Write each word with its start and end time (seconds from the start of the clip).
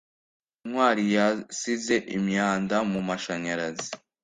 ntwali 0.67 1.03
yasize 1.17 1.95
imyanda 2.17 2.77
mumashanyarazi 2.91 3.89